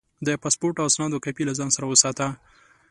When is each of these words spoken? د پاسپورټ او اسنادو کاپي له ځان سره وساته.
د 0.27 0.29
پاسپورټ 0.41 0.75
او 0.79 0.85
اسنادو 0.89 1.23
کاپي 1.25 1.43
له 1.47 1.53
ځان 1.59 1.69
سره 1.75 1.85
وساته. 1.91 2.27